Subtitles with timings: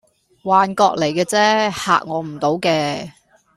[0.41, 3.11] 幻覺嚟架啫，嚇我唔倒嘅